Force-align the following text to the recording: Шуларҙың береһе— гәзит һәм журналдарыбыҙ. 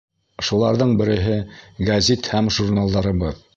Шуларҙың 0.47 0.93
береһе— 1.01 1.35
гәзит 1.91 2.33
һәм 2.35 2.53
журналдарыбыҙ. 2.59 3.49